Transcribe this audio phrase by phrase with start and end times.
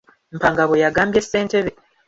[0.37, 1.71] Mpanga bwe yagambye sentebbe.